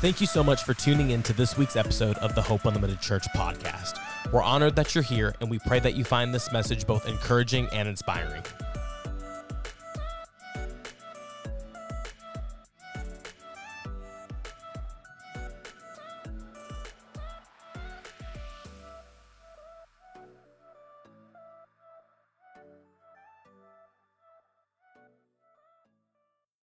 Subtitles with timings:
[0.00, 3.02] Thank you so much for tuning in to this week's episode of the Hope Unlimited
[3.02, 4.00] Church podcast.
[4.32, 7.68] We're honored that you're here, and we pray that you find this message both encouraging
[7.70, 8.42] and inspiring.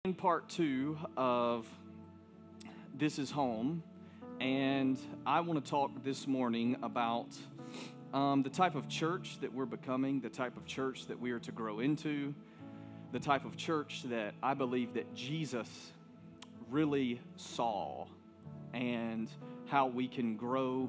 [0.04, 1.66] in part two of
[2.96, 3.82] This is Home,
[4.40, 7.26] and I want to talk this morning about
[8.12, 11.40] um, the type of church that we're becoming, the type of church that we are
[11.40, 12.32] to grow into,
[13.10, 15.90] the type of church that I believe that Jesus
[16.70, 18.06] really saw,
[18.72, 19.28] and
[19.66, 20.88] how we can grow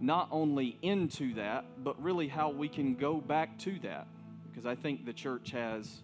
[0.00, 4.08] not only into that, but really how we can go back to that.
[4.50, 6.02] Because I think the church has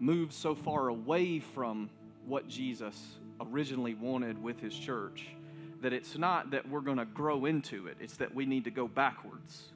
[0.00, 1.90] moved so far away from
[2.24, 5.26] what Jesus originally wanted with his church
[5.80, 8.70] that it's not that we're going to grow into it, it's that we need to
[8.70, 9.68] go backwards.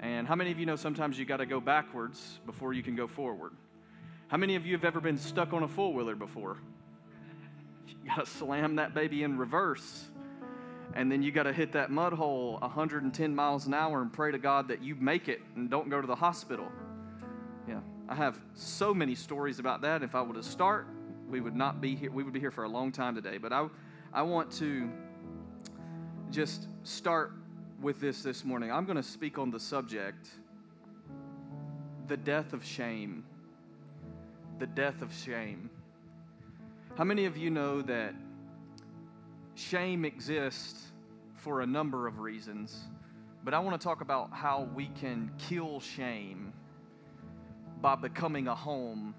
[0.00, 2.96] And how many of you know sometimes you got to go backwards before you can
[2.96, 3.52] go forward?
[4.28, 6.56] How many of you have ever been stuck on a four wheeler before?
[7.86, 10.08] You got to slam that baby in reverse.
[10.94, 14.32] And then you got to hit that mud hole 110 miles an hour and pray
[14.32, 16.66] to God that you make it and don't go to the hospital.
[17.68, 20.02] Yeah, I have so many stories about that.
[20.02, 20.86] If I were to start,
[21.30, 22.10] we would not be here.
[22.10, 23.38] We would be here for a long time today.
[23.38, 23.68] But I,
[24.12, 24.90] I want to
[26.30, 27.32] just start
[27.80, 28.70] with this this morning.
[28.70, 30.28] I'm going to speak on the subject
[32.08, 33.24] the death of shame.
[34.58, 35.70] The death of shame.
[36.96, 38.14] How many of you know that
[39.54, 40.88] shame exists
[41.36, 42.88] for a number of reasons?
[43.44, 46.52] But I want to talk about how we can kill shame
[47.80, 49.14] by becoming a home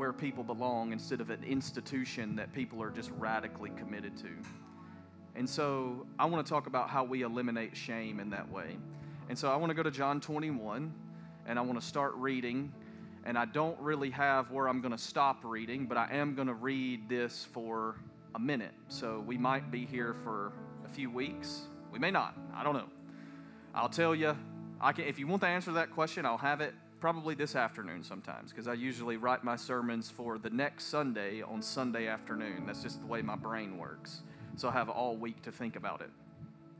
[0.00, 4.30] where people belong instead of an institution that people are just radically committed to.
[5.34, 8.78] And so I want to talk about how we eliminate shame in that way.
[9.28, 10.90] And so I want to go to John 21
[11.46, 12.72] and I want to start reading.
[13.26, 16.48] And I don't really have where I'm going to stop reading, but I am going
[16.48, 17.96] to read this for
[18.34, 18.72] a minute.
[18.88, 20.54] So we might be here for
[20.86, 21.64] a few weeks.
[21.92, 22.34] We may not.
[22.54, 22.88] I don't know.
[23.74, 24.34] I'll tell you.
[24.80, 27.56] I can, if you want the answer to that question, I'll have it probably this
[27.56, 32.64] afternoon sometimes because I usually write my sermons for the next Sunday on Sunday afternoon.
[32.66, 34.20] That's just the way my brain works.
[34.56, 36.10] So I have all week to think about it.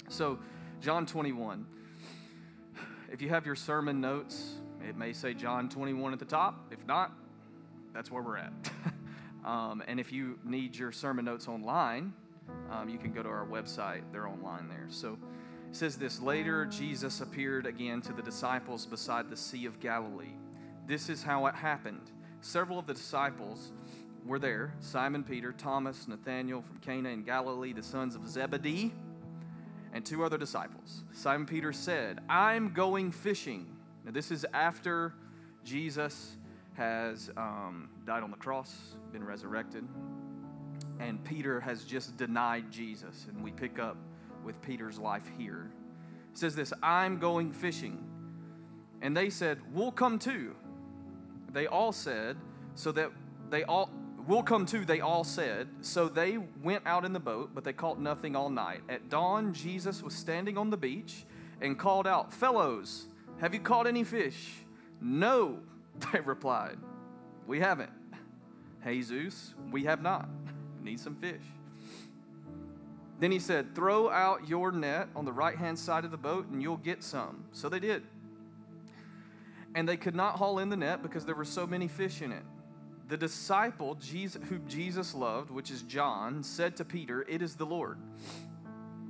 [0.09, 0.39] So,
[0.81, 1.67] John 21.
[3.11, 6.71] If you have your sermon notes, it may say John 21 at the top.
[6.71, 7.13] If not,
[7.95, 8.53] that's where we're at.
[9.45, 12.13] um, and if you need your sermon notes online,
[12.71, 14.03] um, you can go to our website.
[14.13, 14.87] They're online there.
[14.91, 15.19] So,
[15.71, 20.35] it says this later, Jesus appeared again to the disciples beside the Sea of Galilee.
[20.89, 22.11] This is how it happened.
[22.41, 23.71] Several of the disciples
[24.27, 28.93] were there Simon Peter, Thomas, Nathanael from Cana in Galilee, the sons of Zebedee,
[29.93, 31.05] and two other disciples.
[31.13, 33.77] Simon Peter said, I'm going fishing.
[34.05, 35.15] Now, this is after
[35.63, 36.33] Jesus
[36.73, 39.87] has um, died on the cross, been resurrected,
[40.99, 43.27] and Peter has just denied Jesus.
[43.29, 43.97] And we pick up
[44.45, 45.71] with Peter's life here.
[46.33, 48.05] Says this I'm going fishing.
[49.03, 50.55] And they said, We'll come too.
[51.53, 52.37] They all said,
[52.75, 53.11] so that
[53.51, 53.91] they all,
[54.27, 55.69] we'll come too, they all said.
[55.81, 58.83] So they went out in the boat, but they caught nothing all night.
[58.89, 61.25] At dawn, Jesus was standing on the beach
[61.61, 63.09] and called out, Fellows,
[63.41, 64.53] have you caught any fish?
[65.01, 65.59] No,
[66.13, 66.79] they replied.
[67.47, 67.91] We haven't.
[68.85, 70.29] Jesus, we have not.
[70.83, 71.43] Need some fish.
[73.21, 76.49] Then he said, Throw out your net on the right hand side of the boat
[76.49, 77.45] and you'll get some.
[77.53, 78.03] So they did.
[79.75, 82.33] And they could not haul in the net because there were so many fish in
[82.33, 82.43] it.
[83.09, 87.67] The disciple Jesus, who Jesus loved, which is John, said to Peter, It is the
[87.67, 87.99] Lord.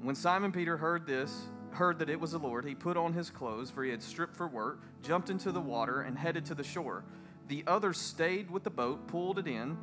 [0.03, 3.31] When Simon Peter heard this, heard that it was the Lord, he put on his
[3.31, 6.65] clothes, for he had stripped for work, jumped into the water, and headed to the
[6.65, 7.05] shore.
[7.49, 9.77] The others stayed with the boat, pulled it in,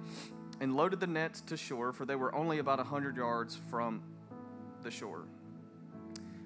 [0.60, 4.02] and loaded the nets to shore, for they were only about a hundred yards from
[4.84, 5.26] the shore.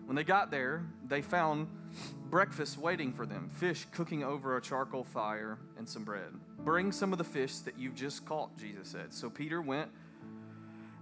[0.05, 1.67] When they got there, they found
[2.29, 6.33] breakfast waiting for them fish cooking over a charcoal fire and some bread.
[6.59, 9.13] Bring some of the fish that you've just caught, Jesus said.
[9.13, 9.89] So Peter went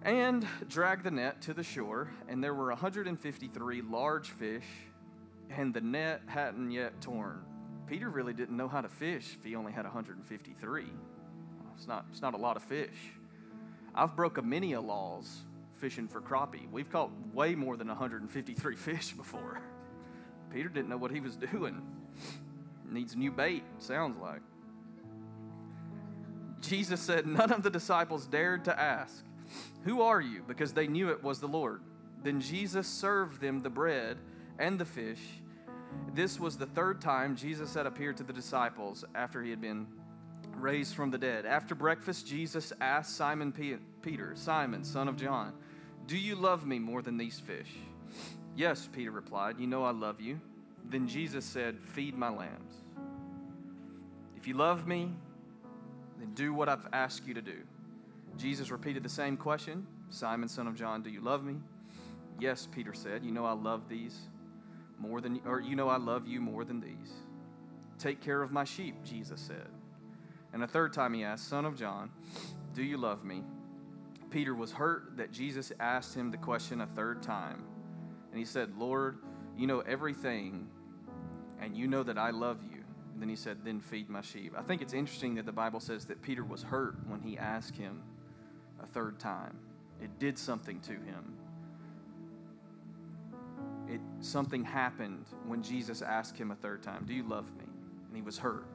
[0.03, 4.65] and dragged the net to the shore, and there were 153 large fish,
[5.49, 7.41] and the net hadn't yet torn.
[7.87, 10.85] Peter really didn't know how to fish if he only had 153.
[11.75, 13.13] It's not, it's not a lot of fish.
[13.95, 15.41] I've broken many a laws
[15.79, 16.69] fishing for crappie.
[16.71, 19.61] We've caught way more than 153 fish before.
[20.51, 21.81] Peter didn't know what he was doing.
[22.89, 24.41] Needs new bait, sounds like.
[26.61, 29.23] Jesus said, None of the disciples dared to ask,
[29.83, 30.43] Who are you?
[30.47, 31.81] because they knew it was the Lord.
[32.23, 34.17] Then Jesus served them the bread
[34.57, 35.21] and the fish.
[36.13, 39.87] This was the third time Jesus had appeared to the disciples after he had been
[40.55, 41.45] raised from the dead.
[41.45, 43.51] After breakfast, Jesus asked Simon
[44.01, 45.53] Peter, Simon, son of John,
[46.09, 47.71] Do you love me more than these fish?
[48.55, 50.41] Yes, Peter replied, You know I love you.
[50.89, 52.73] Then Jesus said, Feed my lambs.
[54.35, 55.11] If you love me,
[56.17, 57.57] then do what I've asked you to do.
[58.37, 61.57] Jesus repeated the same question Simon, son of John, do you love me?
[62.39, 64.17] Yes, Peter said, You know I love these
[64.97, 67.13] more than, or you know I love you more than these.
[67.99, 69.67] Take care of my sheep, Jesus said.
[70.53, 72.09] And a third time he asked, Son of John,
[72.73, 73.43] do you love me?
[74.29, 77.63] Peter was hurt that Jesus asked him the question a third time.
[78.31, 79.17] And he said, Lord,
[79.57, 80.67] you know everything,
[81.59, 82.83] and you know that I love you.
[83.13, 84.53] And then he said, Then feed my sheep.
[84.57, 87.75] I think it's interesting that the Bible says that Peter was hurt when he asked
[87.75, 88.01] him
[88.81, 89.57] a third time.
[90.01, 91.35] It did something to him.
[93.89, 97.65] It, something happened when Jesus asked him a third time, Do you love me?
[98.07, 98.67] And he was hurt.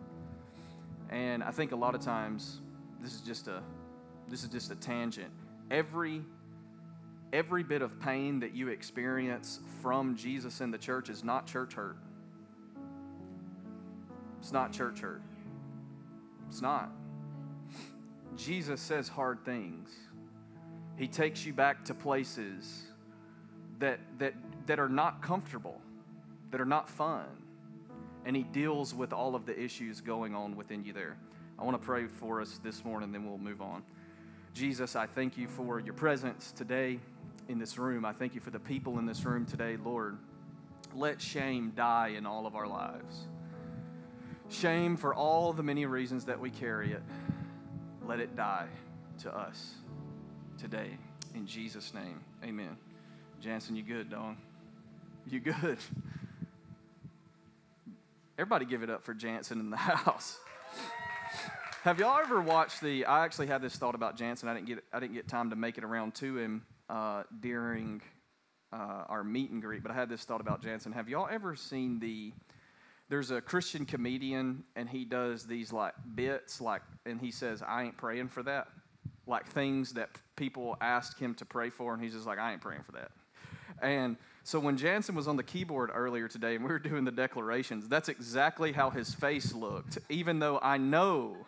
[1.10, 2.60] And I think a lot of times
[3.00, 3.62] this is just a
[4.28, 5.30] this is just a tangent.
[5.70, 6.22] Every
[7.32, 11.74] every bit of pain that you experience from Jesus in the church is not church
[11.74, 11.96] hurt.
[14.38, 15.22] It's not church hurt.
[16.48, 16.92] It's not.
[18.36, 19.90] Jesus says hard things.
[20.96, 22.84] He takes you back to places
[23.78, 24.34] that that
[24.66, 25.80] that are not comfortable,
[26.50, 27.26] that are not fun
[28.24, 31.16] and He deals with all of the issues going on within you there.
[31.58, 33.82] I want to pray for us this morning, then we'll move on.
[34.54, 37.00] Jesus, I thank you for your presence today
[37.48, 38.04] in this room.
[38.04, 40.16] I thank you for the people in this room today, Lord.
[40.94, 43.26] Let shame die in all of our lives.
[44.48, 47.02] Shame for all the many reasons that we carry it.
[48.06, 48.68] Let it die
[49.22, 49.74] to us
[50.56, 50.98] today.
[51.34, 52.76] In Jesus' name, amen.
[53.40, 54.36] Jansen, you good, dog?
[55.28, 55.78] You good?
[58.38, 60.38] Everybody give it up for Jansen in the house.
[61.84, 63.04] Have y'all ever watched the?
[63.04, 64.48] I actually had this thought about Jansen.
[64.48, 68.00] I didn't get I didn't get time to make it around to him uh, during
[68.72, 70.92] uh, our meet and greet, but I had this thought about Jansen.
[70.92, 72.32] Have y'all ever seen the?
[73.10, 77.82] There's a Christian comedian, and he does these like bits, like, and he says, "I
[77.82, 78.68] ain't praying for that,"
[79.26, 82.62] like things that people ask him to pray for, and he's just like, "I ain't
[82.62, 83.10] praying for that,"
[83.82, 87.12] and so when Jansen was on the keyboard earlier today and we were doing the
[87.12, 91.44] declarations, that's exactly how his face looked, even though I know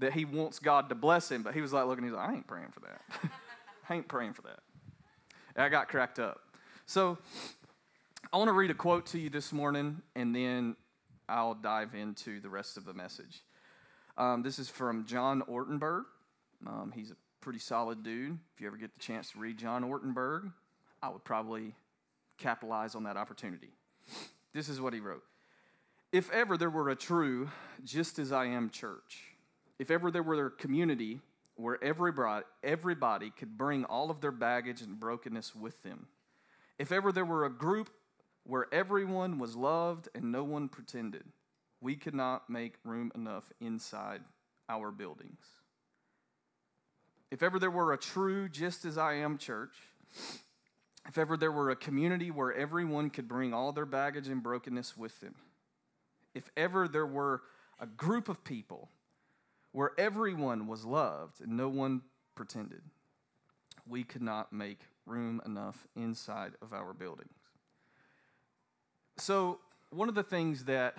[0.00, 2.32] that he wants God to bless him, but he was like looking, he's like, I
[2.32, 3.00] ain't praying for that.
[3.88, 4.60] I ain't praying for that.
[5.54, 6.40] And I got cracked up.
[6.86, 7.18] So
[8.32, 10.76] I want to read a quote to you this morning, and then
[11.28, 13.42] I'll dive into the rest of the message.
[14.16, 16.04] Um, this is from John Ortenberg.
[16.66, 18.38] Um, he's a pretty solid dude.
[18.54, 20.52] If you ever get the chance to read John Ortenberg,
[21.02, 21.74] I would probably
[22.38, 23.70] capitalize on that opportunity.
[24.52, 25.22] This is what he wrote
[26.12, 27.50] If ever there were a true,
[27.84, 29.29] just as I am church,
[29.80, 31.20] if ever there were a community
[31.54, 36.06] where everybody, everybody could bring all of their baggage and brokenness with them,
[36.78, 37.88] if ever there were a group
[38.44, 41.24] where everyone was loved and no one pretended,
[41.80, 44.20] we could not make room enough inside
[44.68, 45.46] our buildings.
[47.30, 49.76] If ever there were a true, just as I am church,
[51.08, 54.94] if ever there were a community where everyone could bring all their baggage and brokenness
[54.94, 55.36] with them,
[56.34, 57.40] if ever there were
[57.78, 58.90] a group of people
[59.72, 62.02] where everyone was loved and no one
[62.34, 62.82] pretended,
[63.86, 67.30] we could not make room enough inside of our buildings.
[69.16, 69.58] So,
[69.90, 70.94] one of the things that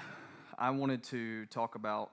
[0.57, 2.11] I wanted to talk about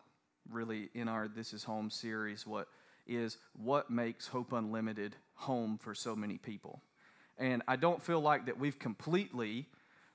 [0.51, 2.69] really in our This Is Home series what
[3.07, 6.83] is what makes Hope Unlimited home for so many people.
[7.39, 9.67] And I don't feel like that we've completely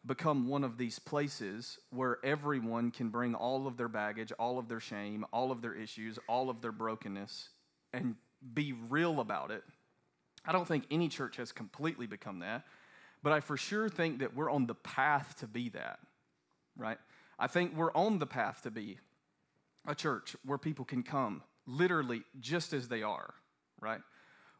[0.05, 4.67] become one of these places where everyone can bring all of their baggage, all of
[4.67, 7.49] their shame, all of their issues, all of their brokenness,
[7.93, 8.15] and
[8.53, 9.63] be real about it.
[10.45, 12.65] I don't think any church has completely become that,
[13.21, 15.99] but I for sure think that we're on the path to be that,
[16.75, 16.97] right?
[17.39, 18.99] I think we're on the path to be
[19.87, 23.33] a church where people can come literally just as they are,
[23.79, 24.01] right?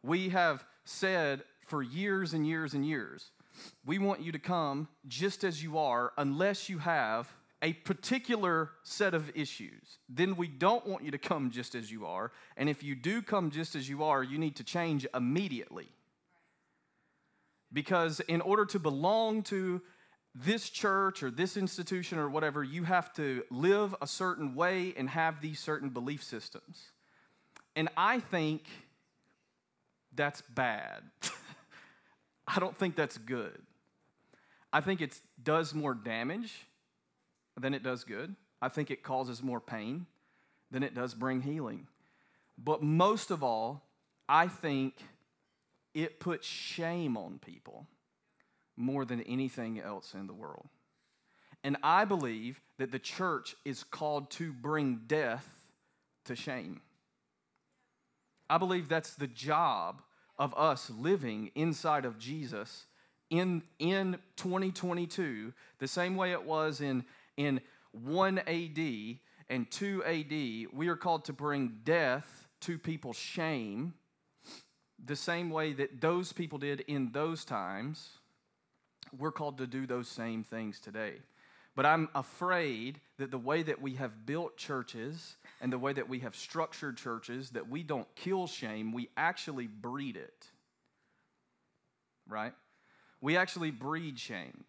[0.02, 3.30] We have said for years and years and years.
[3.84, 7.28] We want you to come just as you are, unless you have
[7.62, 9.98] a particular set of issues.
[10.08, 12.30] Then we don't want you to come just as you are.
[12.58, 15.88] And if you do come just as you are, you need to change immediately.
[17.72, 19.80] Because in order to belong to
[20.34, 25.08] this church or this institution or whatever, you have to live a certain way and
[25.08, 26.90] have these certain belief systems.
[27.76, 28.64] And I think
[30.14, 31.02] that's bad.
[32.46, 33.60] I don't think that's good.
[34.72, 36.66] I think it does more damage
[37.56, 38.34] than it does good.
[38.60, 40.06] I think it causes more pain
[40.70, 41.86] than it does bring healing.
[42.58, 43.84] But most of all,
[44.28, 44.94] I think
[45.94, 47.86] it puts shame on people
[48.76, 50.68] more than anything else in the world.
[51.62, 55.48] And I believe that the church is called to bring death
[56.24, 56.80] to shame.
[58.50, 60.02] I believe that's the job
[60.38, 62.86] of us living inside of Jesus
[63.30, 67.04] in, in 2022, the same way it was in,
[67.36, 67.60] in
[67.92, 70.76] 1 AD and 2 AD.
[70.76, 73.94] We are called to bring death to people's shame,
[75.04, 78.18] the same way that those people did in those times.
[79.16, 81.14] We're called to do those same things today.
[81.76, 86.08] But I'm afraid that the way that we have built churches and the way that
[86.08, 90.46] we have structured churches, that we don't kill shame, we actually breed it.
[92.28, 92.52] Right?
[93.20, 94.64] We actually breed shame.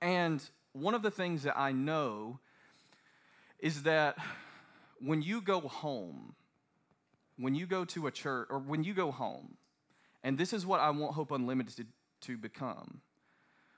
[0.00, 0.42] And
[0.72, 2.38] one of the things that I know
[3.58, 4.16] is that
[5.00, 6.34] when you go home,
[7.38, 9.56] when you go to a church, or when you go home,
[10.22, 11.86] and this is what I want Hope Unlimited to,
[12.28, 13.00] to become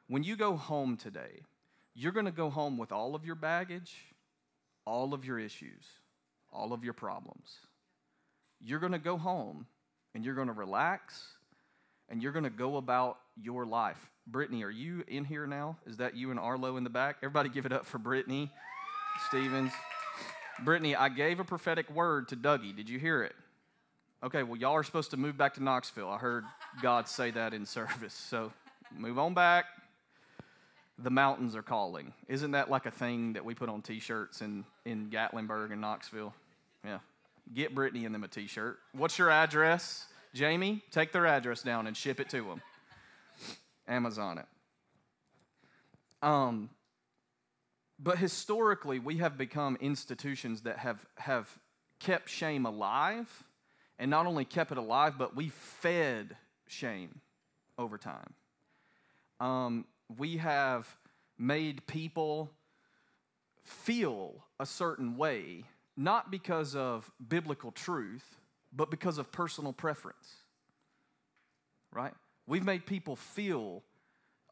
[0.09, 1.43] when you go home today,
[1.95, 3.95] you're going to go home with all of your baggage,
[4.85, 5.85] all of your issues,
[6.53, 7.59] all of your problems.
[8.61, 9.67] You're going to go home
[10.15, 11.25] and you're going to relax
[12.09, 13.99] and you're going to go about your life.
[14.27, 15.77] Brittany, are you in here now?
[15.87, 17.17] Is that you and Arlo in the back?
[17.23, 18.51] Everybody give it up for Brittany
[19.29, 19.73] Stevens.
[20.65, 22.75] Brittany, I gave a prophetic word to Dougie.
[22.75, 23.35] Did you hear it?
[24.23, 26.09] Okay, well, y'all are supposed to move back to Knoxville.
[26.09, 26.45] I heard
[26.81, 28.15] God say that in service.
[28.15, 28.53] So
[28.97, 29.67] move on back
[30.99, 32.13] the mountains are calling.
[32.29, 36.35] Isn't that like a thing that we put on t-shirts in, in Gatlinburg and Knoxville?
[36.85, 36.99] Yeah.
[37.53, 38.79] Get Brittany and them a t-shirt.
[38.93, 40.07] What's your address?
[40.35, 42.63] Jamie, take their address down and ship it to them.
[43.87, 44.47] Amazon it.
[46.23, 46.71] Um,
[47.99, 51.49] but historically, we have become institutions that have, have
[52.01, 53.45] kept shame alive,
[53.99, 56.37] and not only kept it alive, but we fed
[56.67, 57.21] shame
[57.79, 58.35] over time.
[59.41, 59.85] Um,
[60.19, 60.89] we have
[61.39, 62.51] made people
[63.63, 65.65] feel a certain way,
[65.97, 68.37] not because of biblical truth,
[68.73, 70.35] but because of personal preference.
[71.93, 72.13] Right?
[72.47, 73.83] We've made people feel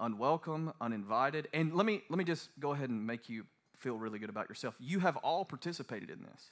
[0.00, 1.48] unwelcome, uninvited.
[1.52, 3.44] And let me, let me just go ahead and make you
[3.76, 4.74] feel really good about yourself.
[4.78, 6.50] You have all participated in this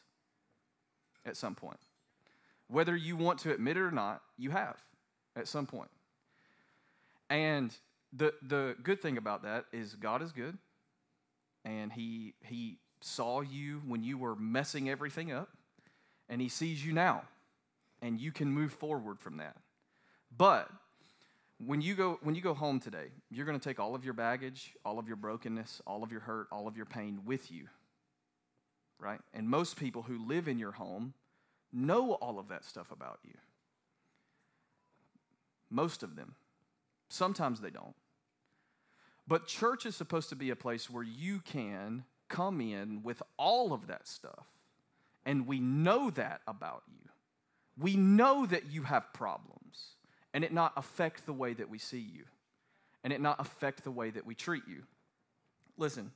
[1.24, 1.78] at some point.
[2.68, 4.76] Whether you want to admit it or not, you have
[5.36, 5.90] at some point.
[7.28, 7.74] And
[8.12, 10.58] the, the good thing about that is God is good,
[11.64, 15.48] and he, he saw you when you were messing everything up,
[16.28, 17.22] and He sees you now,
[18.02, 19.56] and you can move forward from that.
[20.36, 20.70] But
[21.64, 24.14] when you go when you go home today, you're going to take all of your
[24.14, 27.66] baggage, all of your brokenness, all of your hurt, all of your pain with you.
[28.98, 29.20] Right?
[29.32, 31.14] And most people who live in your home
[31.72, 33.34] know all of that stuff about you.
[35.70, 36.34] Most of them.
[37.08, 37.94] Sometimes they don't.
[39.30, 43.72] But church is supposed to be a place where you can come in with all
[43.72, 44.44] of that stuff.
[45.24, 47.08] And we know that about you.
[47.78, 49.94] We know that you have problems
[50.34, 52.24] and it not affect the way that we see you
[53.04, 54.82] and it not affect the way that we treat you.
[55.76, 56.10] Listen,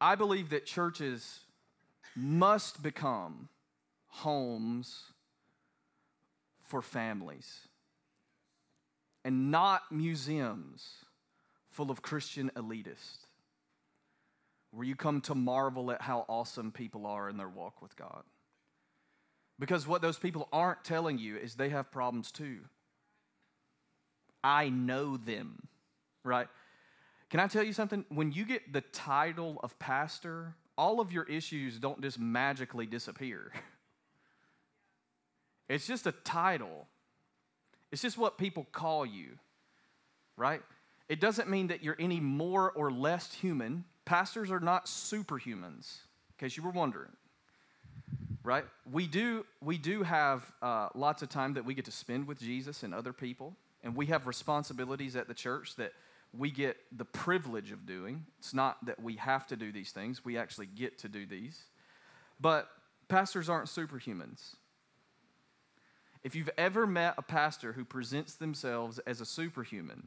[0.00, 1.40] I believe that churches
[2.16, 3.50] must become
[4.06, 5.02] homes
[6.62, 7.68] for families
[9.22, 11.04] and not museums
[11.70, 13.26] full of Christian elitists,
[14.72, 18.22] where you come to marvel at how awesome people are in their walk with God.
[19.58, 22.58] Because what those people aren't telling you is they have problems too.
[24.42, 25.68] I know them,
[26.24, 26.48] right?
[27.28, 28.04] Can I tell you something?
[28.08, 33.52] When you get the title of pastor, all of your issues don't just magically disappear.
[35.70, 36.88] It's just a title.
[37.92, 39.38] It's just what people call you,
[40.36, 40.62] right?
[41.10, 43.84] It doesn't mean that you're any more or less human.
[44.04, 45.98] Pastors are not superhumans,
[46.28, 47.10] in case you were wondering.
[48.44, 48.64] Right?
[48.90, 52.38] We do, we do have uh, lots of time that we get to spend with
[52.38, 55.94] Jesus and other people, and we have responsibilities at the church that
[56.32, 58.24] we get the privilege of doing.
[58.38, 61.64] It's not that we have to do these things, we actually get to do these.
[62.38, 62.68] But
[63.08, 64.54] pastors aren't superhumans.
[66.22, 70.06] If you've ever met a pastor who presents themselves as a superhuman,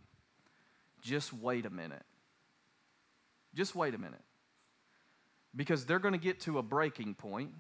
[1.04, 2.04] just wait a minute.
[3.54, 4.22] Just wait a minute.
[5.56, 7.52] Because they're going to get to a breaking point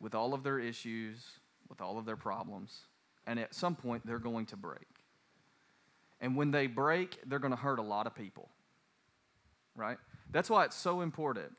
[0.00, 1.24] with all of their issues,
[1.68, 2.80] with all of their problems,
[3.26, 4.88] and at some point they're going to break.
[6.20, 8.48] And when they break, they're going to hurt a lot of people.
[9.76, 9.98] Right?
[10.32, 11.52] That's why it's so important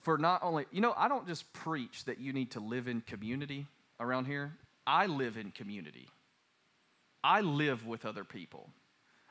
[0.00, 3.02] for not only, you know, I don't just preach that you need to live in
[3.02, 3.66] community
[4.00, 4.52] around here,
[4.86, 6.08] I live in community.
[7.22, 8.70] I live with other people.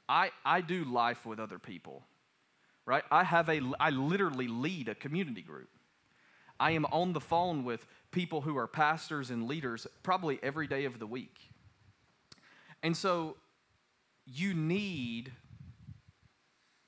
[0.09, 2.03] I, I do life with other people,
[2.85, 3.03] right?
[3.11, 5.69] I have a, I literally lead a community group.
[6.59, 10.85] I am on the phone with people who are pastors and leaders probably every day
[10.85, 11.37] of the week.
[12.83, 13.37] And so
[14.25, 15.31] you need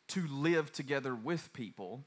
[0.09, 2.03] to live together with people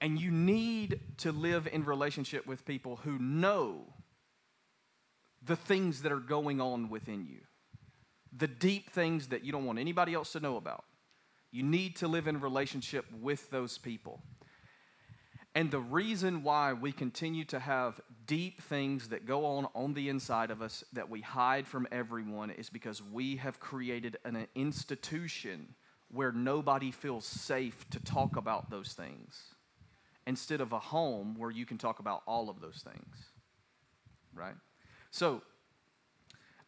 [0.00, 3.92] and you need to live in relationship with people who know
[5.42, 7.40] the things that are going on within you,
[8.36, 10.84] the deep things that you don't want anybody else to know about.
[11.50, 14.20] You need to live in relationship with those people.
[15.54, 20.10] And the reason why we continue to have deep things that go on on the
[20.10, 25.74] inside of us that we hide from everyone is because we have created an institution
[26.12, 29.54] where nobody feels safe to talk about those things
[30.26, 33.16] instead of a home where you can talk about all of those things.
[34.34, 34.56] Right?
[35.10, 35.40] So,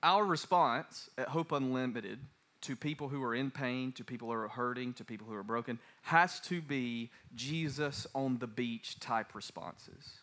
[0.02, 2.18] our response at Hope Unlimited
[2.62, 5.44] to people who are in pain, to people who are hurting, to people who are
[5.44, 10.18] broken, has to be Jesus on the beach type responses.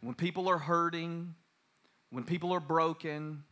[0.00, 1.34] When people are hurting,
[2.10, 3.44] when people are broken,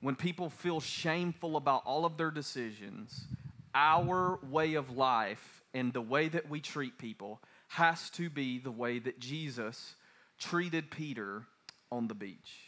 [0.00, 3.26] when people feel shameful about all of their decisions,
[3.74, 8.70] our way of life and the way that we treat people has to be the
[8.70, 9.94] way that Jesus
[10.38, 11.44] treated Peter
[11.90, 12.67] on the beach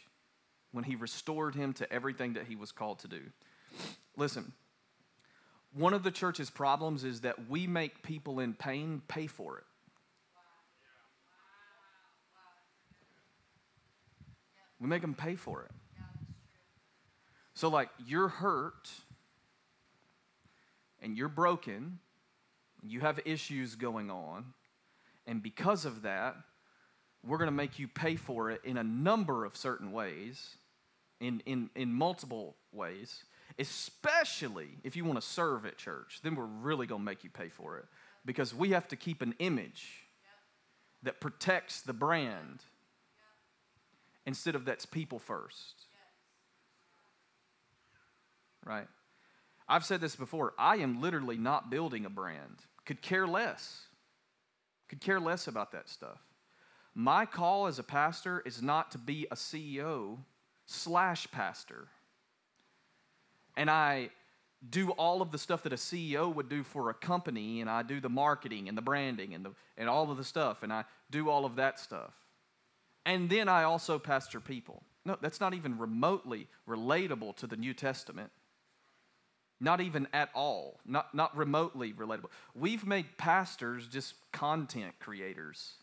[0.71, 3.21] when he restored him to everything that he was called to do.
[4.17, 4.53] Listen,
[5.73, 9.63] one of the church's problems is that we make people in pain pay for it.
[14.79, 15.71] We make them pay for it.
[17.53, 18.89] So, like, you're hurt
[21.01, 21.99] and you're broken,
[22.81, 24.53] you have issues going on,
[25.27, 26.35] and because of that,
[27.23, 30.55] we're going to make you pay for it in a number of certain ways,
[31.21, 33.23] in, in, in multiple ways,
[33.57, 36.19] especially if you want to serve at church.
[36.23, 37.85] Then we're really going to make you pay for it
[38.25, 40.07] because we have to keep an image
[41.03, 42.63] that protects the brand
[44.25, 45.85] instead of that's people first.
[48.65, 48.87] Right?
[49.67, 50.53] I've said this before.
[50.57, 52.65] I am literally not building a brand.
[52.85, 53.81] Could care less.
[54.89, 56.19] Could care less about that stuff.
[56.93, 60.17] My call as a pastor is not to be a CEO
[60.71, 61.87] slash pastor.
[63.57, 64.09] And I
[64.69, 67.83] do all of the stuff that a CEO would do for a company, and I
[67.83, 70.85] do the marketing and the branding and, the, and all of the stuff, and I
[71.09, 72.13] do all of that stuff.
[73.05, 74.83] And then I also pastor people.
[75.03, 78.29] No, that's not even remotely relatable to the New Testament.
[79.59, 80.79] Not even at all.
[80.85, 82.29] Not, not remotely relatable.
[82.55, 85.73] We've made pastors just content creators.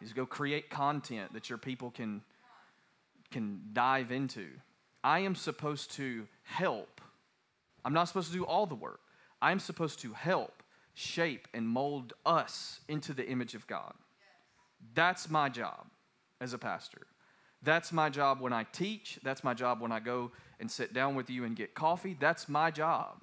[0.00, 2.22] You just go create content that your people can,
[3.32, 4.46] can dive into.
[5.02, 7.00] I am supposed to help.
[7.84, 9.00] I'm not supposed to do all the work.
[9.40, 10.62] I'm supposed to help
[10.94, 13.94] shape and mold us into the image of God.
[14.94, 15.86] That's my job
[16.40, 17.06] as a pastor.
[17.62, 19.18] That's my job when I teach.
[19.22, 22.16] That's my job when I go and sit down with you and get coffee.
[22.18, 23.20] That's my job.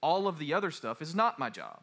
[0.00, 1.82] All of the other stuff is not my job.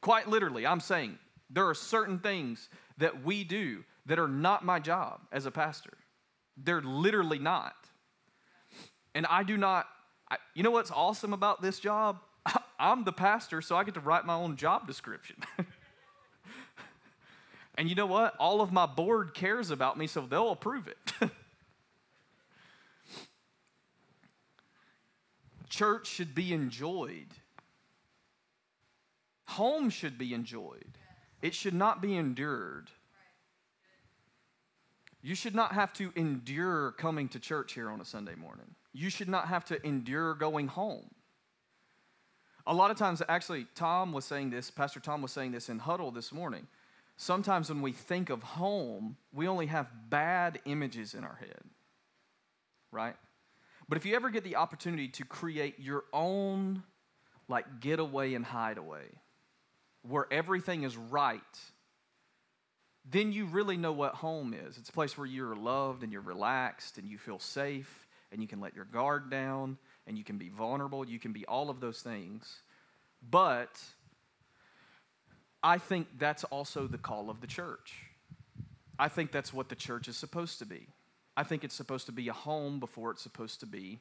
[0.00, 1.18] Quite literally, I'm saying
[1.50, 2.68] there are certain things
[2.98, 5.96] that we do that are not my job as a pastor.
[6.56, 7.76] They're literally not.
[9.14, 9.86] And I do not,
[10.30, 12.18] I, you know what's awesome about this job?
[12.80, 15.36] I'm the pastor, so I get to write my own job description.
[17.76, 18.34] and you know what?
[18.38, 20.96] All of my board cares about me, so they'll approve it.
[25.68, 27.28] Church should be enjoyed.
[29.48, 30.96] Home should be enjoyed.
[31.42, 32.90] It should not be endured.
[35.22, 38.74] You should not have to endure coming to church here on a Sunday morning.
[38.92, 41.10] You should not have to endure going home.
[42.66, 45.78] A lot of times, actually, Tom was saying this, Pastor Tom was saying this in
[45.78, 46.66] Huddle this morning.
[47.16, 51.62] Sometimes when we think of home, we only have bad images in our head,
[52.92, 53.16] right?
[53.88, 56.82] But if you ever get the opportunity to create your own,
[57.48, 59.06] like, getaway and hideaway,
[60.02, 61.40] where everything is right
[63.10, 64.76] then you really know what home is.
[64.76, 68.48] It's a place where you're loved and you're relaxed and you feel safe and you
[68.48, 71.08] can let your guard down and you can be vulnerable.
[71.08, 72.62] You can be all of those things.
[73.30, 73.80] But
[75.62, 77.94] I think that's also the call of the church.
[78.98, 80.88] I think that's what the church is supposed to be.
[81.36, 84.00] I think it's supposed to be a home before it's supposed to be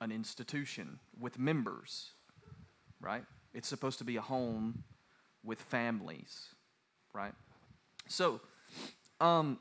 [0.00, 2.12] an institution with members,
[3.00, 3.24] right?
[3.52, 4.84] It's supposed to be a home
[5.42, 6.46] with families,
[7.12, 7.32] right?
[8.08, 8.40] So,
[9.20, 9.58] um,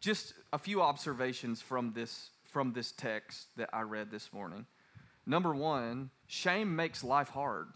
[0.00, 4.66] just a few observations from this from this text that I read this morning.
[5.26, 7.66] Number one, shame makes life hard.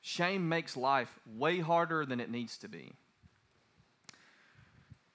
[0.00, 2.92] Shame makes life way harder than it needs to be.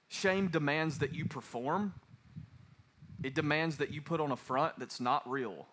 [0.08, 1.94] Shame demands that you perform,
[3.24, 5.68] it demands that you put on a front that's not real.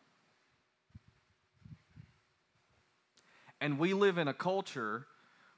[3.60, 5.06] And we live in a culture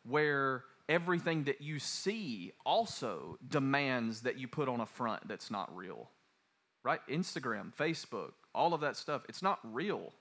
[0.07, 5.75] where everything that you see also demands that you put on a front that's not
[5.75, 6.11] real.
[6.83, 7.01] Right?
[7.09, 10.13] Instagram, Facebook, all of that stuff, it's not real.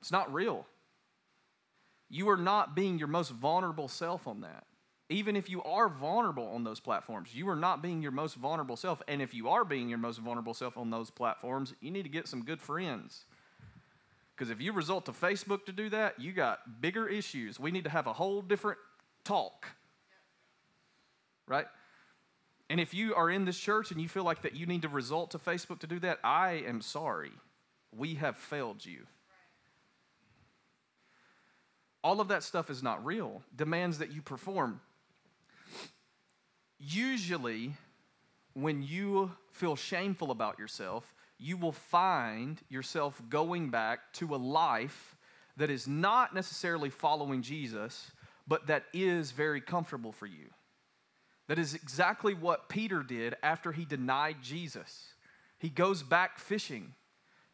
[0.00, 0.66] It's not real.
[2.08, 4.64] You are not being your most vulnerable self on that.
[5.10, 8.76] Even if you are vulnerable on those platforms, you are not being your most vulnerable
[8.76, 9.02] self.
[9.08, 12.10] And if you are being your most vulnerable self on those platforms, you need to
[12.10, 13.24] get some good friends.
[14.38, 17.58] Because if you resort to Facebook to do that, you got bigger issues.
[17.58, 18.78] We need to have a whole different
[19.24, 19.66] talk.
[21.48, 21.66] Right?
[22.70, 24.88] And if you are in this church and you feel like that you need to
[24.88, 27.32] resort to Facebook to do that, I am sorry.
[27.96, 29.06] We have failed you.
[32.04, 34.80] All of that stuff is not real, demands that you perform.
[36.78, 37.72] Usually,
[38.54, 45.16] when you feel shameful about yourself, you will find yourself going back to a life
[45.56, 48.10] that is not necessarily following Jesus,
[48.46, 50.46] but that is very comfortable for you.
[51.48, 55.12] That is exactly what Peter did after he denied Jesus.
[55.58, 56.94] He goes back fishing.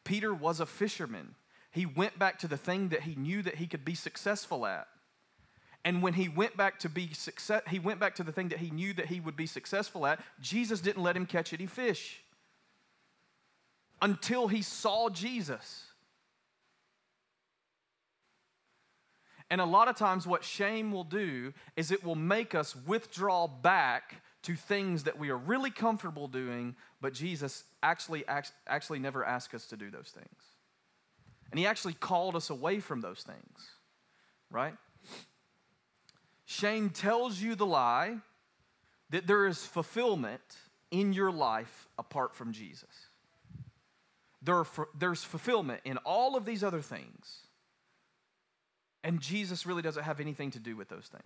[0.02, 1.34] Peter was a fisherman.
[1.70, 4.86] He went back to the thing that he knew that he could be successful at.
[5.84, 8.58] And when he went back to be success, he went back to the thing that
[8.58, 10.20] he knew that he would be successful at.
[10.40, 12.23] Jesus didn't let him catch any fish
[14.04, 15.82] until he saw Jesus.
[19.48, 23.46] And a lot of times, what shame will do is it will make us withdraw
[23.46, 28.26] back to things that we are really comfortable doing, but Jesus actually,
[28.66, 30.42] actually never asked us to do those things.
[31.50, 33.70] And he actually called us away from those things,
[34.50, 34.74] right?
[36.44, 38.18] Shame tells you the lie
[39.08, 40.42] that there is fulfillment
[40.90, 43.03] in your life apart from Jesus.
[44.44, 44.66] There are,
[44.98, 47.38] there's fulfillment in all of these other things.
[49.02, 51.24] And Jesus really doesn't have anything to do with those things.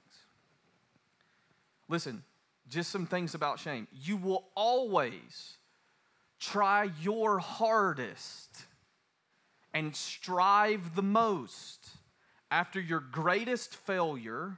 [1.88, 2.22] Listen,
[2.68, 3.88] just some things about shame.
[3.92, 5.56] You will always
[6.38, 8.64] try your hardest
[9.74, 11.88] and strive the most
[12.50, 14.56] after your greatest failure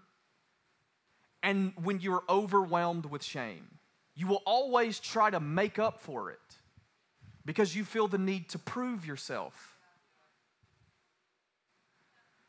[1.42, 3.66] and when you're overwhelmed with shame.
[4.14, 6.49] You will always try to make up for it
[7.50, 9.76] because you feel the need to prove yourself.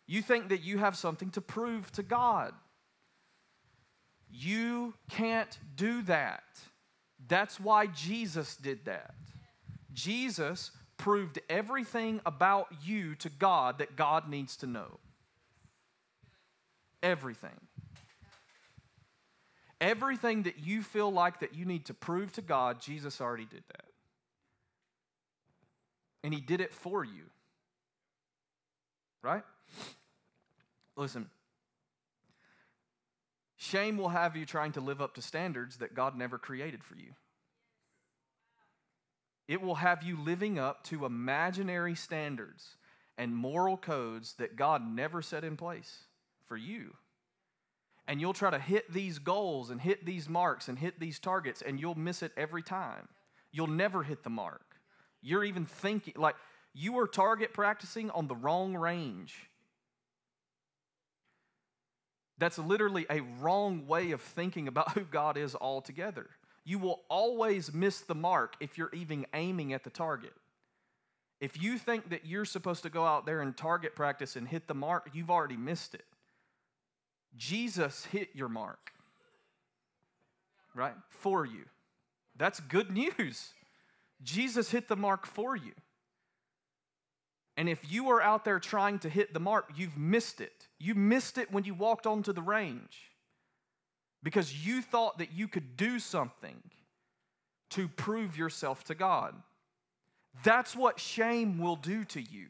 [0.05, 2.53] You think that you have something to prove to God.
[4.29, 6.43] You can't do that.
[7.27, 9.15] That's why Jesus did that.
[9.91, 14.99] Jesus proved everything about you to God that God needs to know.
[17.01, 17.59] Everything.
[19.79, 23.63] Everything that you feel like that you need to prove to God, Jesus already did
[23.69, 23.90] that.
[26.23, 27.23] And he did it for you.
[29.23, 29.43] Right?
[30.95, 31.29] Listen.
[33.57, 36.95] Shame will have you trying to live up to standards that God never created for
[36.95, 37.13] you.
[39.47, 42.77] It will have you living up to imaginary standards
[43.17, 46.05] and moral codes that God never set in place
[46.47, 46.95] for you.
[48.07, 51.61] And you'll try to hit these goals and hit these marks and hit these targets,
[51.61, 53.07] and you'll miss it every time.
[53.51, 54.70] You'll never hit the mark.
[55.21, 56.35] You're even thinking, like,
[56.73, 59.35] you are target practicing on the wrong range.
[62.37, 66.27] That's literally a wrong way of thinking about who God is altogether.
[66.63, 70.33] You will always miss the mark if you're even aiming at the target.
[71.39, 74.67] If you think that you're supposed to go out there and target practice and hit
[74.67, 76.05] the mark, you've already missed it.
[77.35, 78.91] Jesus hit your mark,
[80.75, 80.93] right?
[81.09, 81.65] For you.
[82.37, 83.53] That's good news.
[84.23, 85.73] Jesus hit the mark for you.
[87.57, 90.67] And if you are out there trying to hit the mark, you've missed it.
[90.79, 93.11] You missed it when you walked onto the range
[94.23, 96.61] because you thought that you could do something
[97.71, 99.35] to prove yourself to God.
[100.43, 102.47] That's what shame will do to you.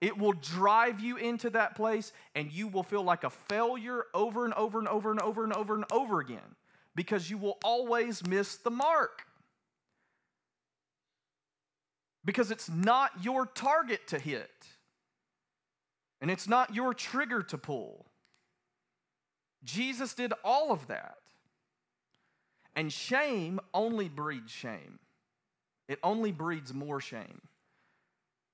[0.00, 4.44] It will drive you into that place, and you will feel like a failure over
[4.44, 6.56] and over and over and over and over and over again
[6.94, 9.26] because you will always miss the mark.
[12.24, 14.50] Because it's not your target to hit,
[16.20, 18.06] and it's not your trigger to pull.
[19.64, 21.16] Jesus did all of that.
[22.76, 24.98] And shame only breeds shame.
[25.88, 27.40] It only breeds more shame.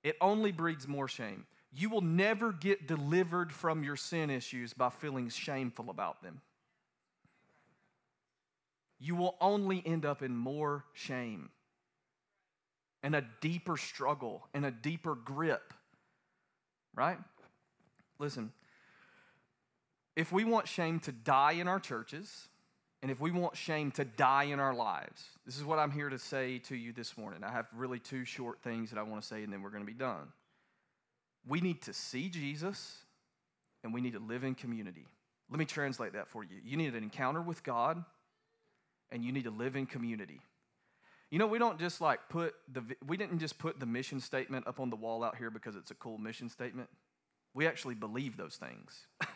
[0.02, 1.46] It only breeds more shame.
[1.72, 6.40] You will never get delivered from your sin issues by feeling shameful about them.
[8.98, 11.50] You will only end up in more shame
[13.02, 15.72] and a deeper struggle and a deeper grip.
[16.94, 17.18] Right?
[18.18, 18.52] Listen,
[20.16, 22.48] if we want shame to die in our churches,
[23.02, 26.08] and if we want shame to die in our lives, this is what I'm here
[26.08, 27.44] to say to you this morning.
[27.44, 29.84] I have really two short things that I want to say, and then we're going
[29.84, 30.32] to be done.
[31.46, 32.96] We need to see Jesus,
[33.84, 35.06] and we need to live in community.
[35.50, 36.56] Let me translate that for you.
[36.64, 38.02] You need an encounter with God,
[39.12, 40.40] and you need to live in community.
[41.30, 44.66] You know, we don't just like put the, we didn't just put the mission statement
[44.66, 46.88] up on the wall out here because it's a cool mission statement.
[47.52, 49.06] We actually believe those things.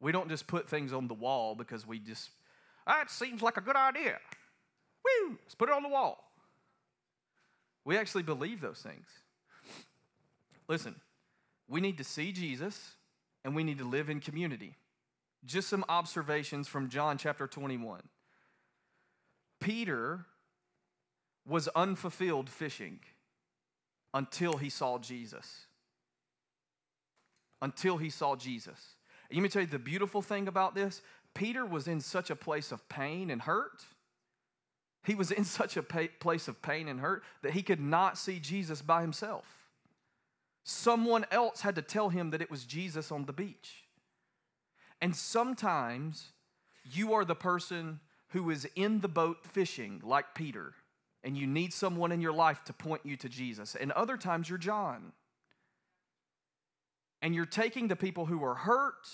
[0.00, 2.30] we don't just put things on the wall because we just
[2.86, 4.18] ah, that seems like a good idea.
[5.04, 5.38] Woo!
[5.42, 6.22] Let's put it on the wall.
[7.84, 9.06] We actually believe those things.
[10.68, 10.96] Listen,
[11.68, 12.94] we need to see Jesus
[13.44, 14.74] and we need to live in community.
[15.44, 18.02] Just some observations from John chapter 21.
[19.60, 20.26] Peter
[21.46, 23.00] was unfulfilled fishing
[24.12, 25.66] until he saw Jesus.
[27.62, 28.96] Until he saw Jesus.
[29.30, 31.02] And let me tell you the beautiful thing about this
[31.34, 33.84] Peter was in such a place of pain and hurt.
[35.04, 38.40] He was in such a place of pain and hurt that he could not see
[38.40, 39.44] Jesus by himself.
[40.64, 43.84] Someone else had to tell him that it was Jesus on the beach.
[45.00, 46.32] And sometimes
[46.90, 50.74] you are the person who is in the boat fishing, like Peter,
[51.26, 53.74] and you need someone in your life to point you to Jesus.
[53.74, 55.12] And other times you're John.
[57.20, 59.06] And you're taking the people who are hurt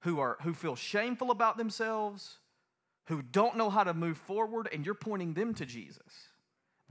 [0.00, 2.38] who, are, who feel shameful about themselves,
[3.06, 6.28] who don't know how to move forward, and you're pointing them to Jesus.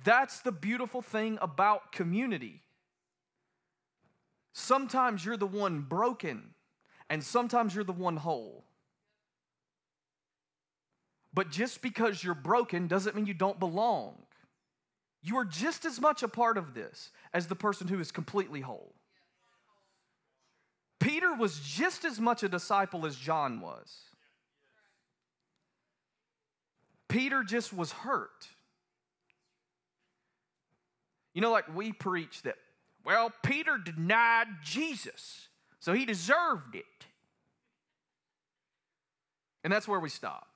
[0.03, 2.61] That's the beautiful thing about community.
[4.53, 6.53] Sometimes you're the one broken,
[7.09, 8.63] and sometimes you're the one whole.
[11.33, 14.15] But just because you're broken doesn't mean you don't belong.
[15.21, 18.61] You are just as much a part of this as the person who is completely
[18.61, 18.93] whole.
[20.99, 23.95] Peter was just as much a disciple as John was.
[27.07, 28.47] Peter just was hurt.
[31.33, 32.55] You know, like we preach that,
[33.05, 35.47] well, Peter denied Jesus,
[35.79, 36.85] so he deserved it.
[39.63, 40.48] And that's where we stop.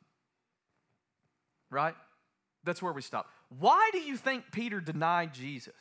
[1.74, 1.96] Right?
[2.64, 3.30] That's where we stop.
[3.60, 5.74] Why do you think Peter denied Jesus?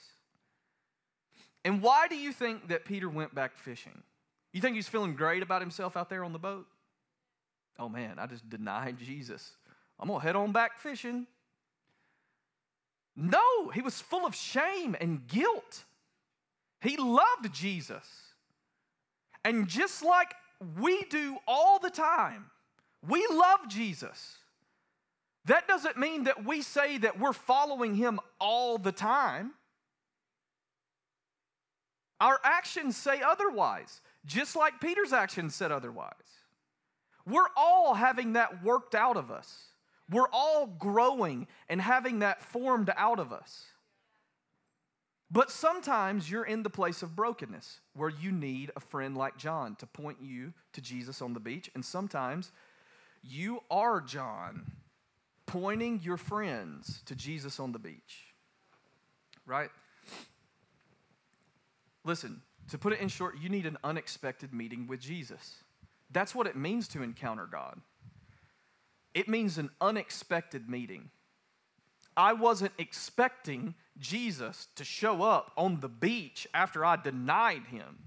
[1.65, 4.03] And why do you think that Peter went back fishing?
[4.53, 6.67] You think he's feeling great about himself out there on the boat?
[7.79, 9.53] Oh man, I just denied Jesus.
[10.01, 11.27] I'm going to head on back fishing.
[13.15, 15.85] No, he was full of shame and guilt.
[16.81, 18.05] He loved Jesus.
[19.45, 20.35] And just like
[20.81, 22.47] we do all the time,
[23.07, 24.39] we love Jesus.
[25.47, 29.53] That doesn't mean that we say that we're following him all the time.
[32.21, 36.13] Our actions say otherwise just like Peter's actions said otherwise.
[37.27, 39.67] We're all having that worked out of us.
[40.11, 43.67] We're all growing and having that formed out of us.
[45.31, 49.77] But sometimes you're in the place of brokenness where you need a friend like John
[49.77, 51.71] to point you to Jesus on the beach.
[51.75, 52.53] And sometimes
[53.23, 54.73] you are John
[55.53, 58.33] pointing your friends to Jesus on the beach.
[59.45, 59.69] Right?
[62.05, 65.57] Listen, to put it in short, you need an unexpected meeting with Jesus.
[66.11, 67.79] That's what it means to encounter God.
[69.13, 71.11] It means an unexpected meeting.
[72.17, 77.99] I wasn't expecting Jesus to show up on the beach after I denied him.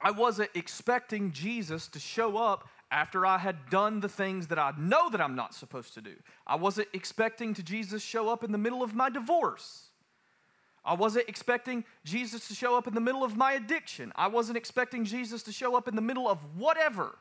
[0.00, 4.72] I wasn't expecting Jesus to show up after I had done the things that I
[4.78, 6.14] know that I'm not supposed to do.
[6.46, 9.88] I wasn't expecting to Jesus show up in the middle of my divorce.
[10.84, 14.10] I wasn't expecting Jesus to show up in the middle of my addiction.
[14.16, 17.18] I wasn't expecting Jesus to show up in the middle of whatever.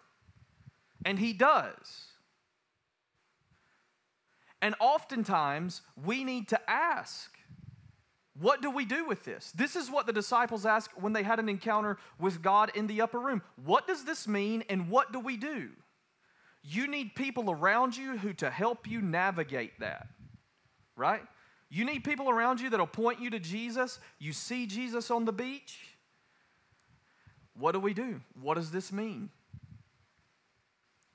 [1.04, 2.06] And He does.
[4.62, 7.37] And oftentimes, we need to ask
[8.40, 9.52] What do we do with this?
[9.56, 13.02] This is what the disciples asked when they had an encounter with God in the
[13.02, 13.42] upper room.
[13.64, 15.70] What does this mean and what do we do?
[16.64, 20.08] You need people around you who to help you navigate that.
[20.96, 21.22] Right?
[21.70, 24.00] You need people around you that'll point you to Jesus.
[24.20, 25.80] You see Jesus on the beach.
[27.58, 28.22] What do we do?
[28.40, 29.30] What does this mean?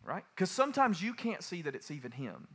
[0.05, 0.25] Right?
[0.35, 2.49] Because sometimes you can't see that it's even Him.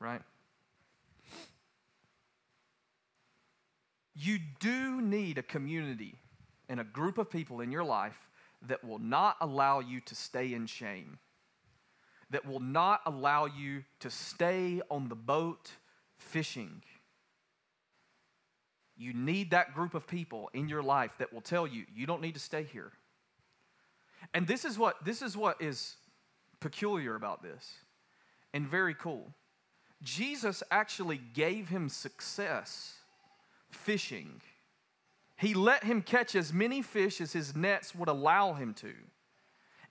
[0.00, 0.22] Right?
[4.18, 6.14] You do need a community
[6.68, 8.18] and a group of people in your life
[8.66, 11.18] that will not allow you to stay in shame,
[12.30, 15.70] that will not allow you to stay on the boat
[16.16, 16.82] fishing.
[18.96, 22.22] You need that group of people in your life that will tell you, you don't
[22.22, 22.92] need to stay here.
[24.32, 25.96] And this is what, this is, what is
[26.60, 27.70] peculiar about this
[28.54, 29.34] and very cool.
[30.02, 32.94] Jesus actually gave him success
[33.76, 34.40] fishing.
[35.36, 38.94] He let him catch as many fish as his nets would allow him to.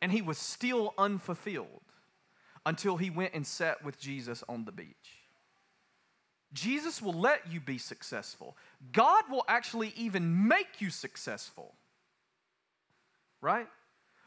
[0.02, 1.82] And he was still unfulfilled
[2.65, 5.21] until he went and sat with Jesus on the beach.
[6.54, 8.58] Jesus will let you be successful.
[8.91, 11.76] God will actually even make you successful.
[13.41, 13.67] Right?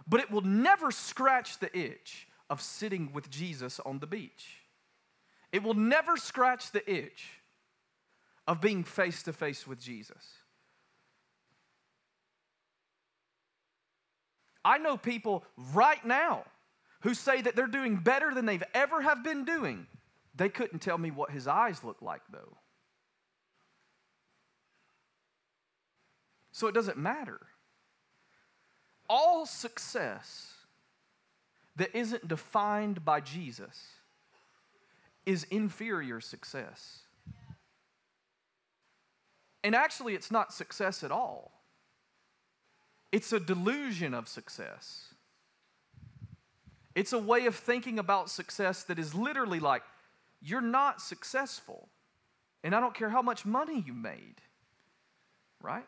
[0.07, 4.59] But it will never scratch the itch of sitting with Jesus on the beach.
[5.53, 7.38] It will never scratch the itch
[8.49, 10.25] of being face to face with Jesus.
[14.65, 16.45] I know people right now
[17.03, 19.87] who say that they're doing better than they've ever have been doing.
[20.35, 22.57] They couldn't tell me what his eyes look like though.
[26.53, 27.39] So it doesn't matter.
[29.11, 30.55] All success
[31.77, 33.79] that isn't defined by Jesus
[35.27, 37.01] is inferior success.
[39.68, 41.52] And actually, it's not success at all,
[43.12, 45.12] it's a delusion of success.
[46.94, 49.83] It's a way of thinking about success that is literally like,
[50.40, 51.90] you're not successful.
[52.64, 54.37] And I don't care how much money you made,
[55.61, 55.87] right?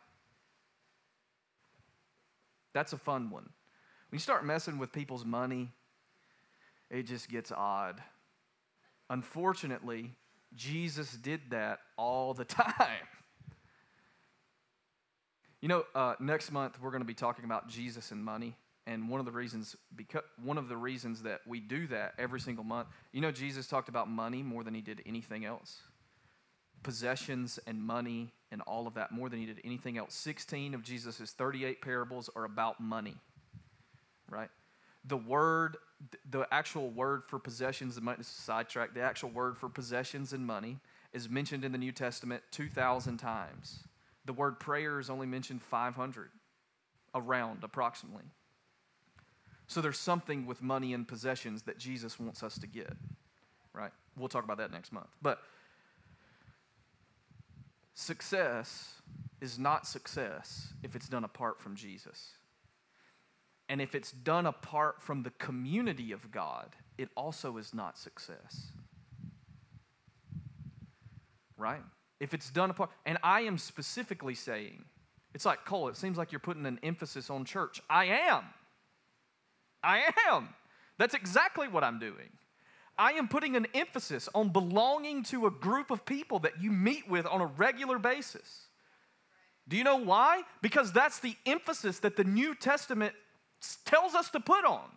[2.74, 3.44] That's a fun one.
[4.10, 5.70] When you start messing with people's money,
[6.90, 8.02] it just gets odd.
[9.08, 10.16] Unfortunately,
[10.54, 13.08] Jesus did that all the time.
[15.61, 19.09] You know, uh, next month we're going to be talking about Jesus and money, and
[19.09, 22.64] one of the reasons because one of the reasons that we do that every single
[22.64, 22.88] month.
[23.12, 25.83] You know, Jesus talked about money more than he did anything else.
[26.83, 30.14] Possessions and money and all of that more than he did anything else.
[30.14, 33.16] 16 of Jesus' 38 parables are about money,
[34.31, 34.49] right?
[35.05, 35.77] The word,
[36.31, 40.79] the actual word for possessions, and money, sidetrack, the actual word for possessions and money
[41.12, 43.85] is mentioned in the New Testament 2,000 times.
[44.24, 46.30] The word prayer is only mentioned 500,
[47.14, 48.24] around approximately.
[49.66, 52.92] So there's something with money and possessions that Jesus wants us to get,
[53.72, 53.92] right?
[54.16, 55.11] We'll talk about that next month.
[55.22, 55.40] But
[57.94, 58.94] success
[59.40, 62.30] is not success if it's done apart from Jesus.
[63.68, 68.72] And if it's done apart from the community of God, it also is not success.
[71.56, 71.83] Right?
[72.20, 72.90] If it's done apart.
[73.06, 74.85] And I am specifically saying,
[75.35, 77.80] it's like Cole, it seems like you're putting an emphasis on church.
[77.88, 78.44] I am.
[79.83, 80.50] I am.
[80.98, 82.30] That's exactly what I'm doing.
[82.98, 87.09] I am putting an emphasis on belonging to a group of people that you meet
[87.09, 88.66] with on a regular basis.
[89.66, 90.42] Do you know why?
[90.61, 93.14] Because that's the emphasis that the New Testament
[93.87, 94.88] tells us to put on.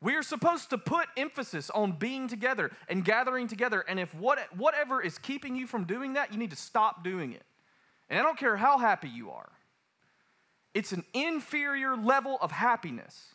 [0.00, 3.84] We are supposed to put emphasis on being together and gathering together.
[3.88, 7.32] And if what, whatever is keeping you from doing that, you need to stop doing
[7.32, 7.42] it.
[8.08, 9.50] And I don't care how happy you are,
[10.74, 13.34] it's an inferior level of happiness.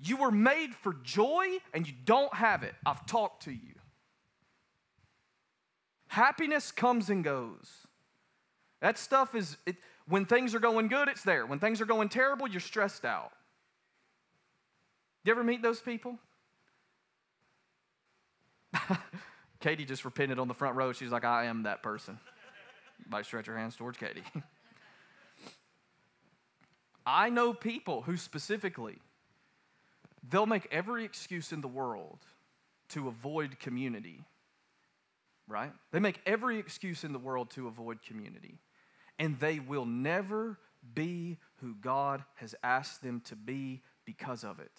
[0.00, 2.74] You were made for joy and you don't have it.
[2.84, 3.74] I've talked to you.
[6.08, 7.70] Happiness comes and goes.
[8.80, 11.46] That stuff is, it, when things are going good, it's there.
[11.46, 13.32] When things are going terrible, you're stressed out.
[15.24, 16.18] You ever meet those people?
[19.60, 20.92] Katie just repented on the front row.
[20.92, 22.18] She's like, I am that person.
[23.08, 24.22] Might stretch your hands towards Katie.
[27.06, 28.98] I know people who specifically,
[30.28, 32.18] they'll make every excuse in the world
[32.90, 34.24] to avoid community,
[35.48, 35.72] right?
[35.92, 38.58] They make every excuse in the world to avoid community.
[39.18, 40.58] And they will never
[40.94, 44.72] be who God has asked them to be because of it.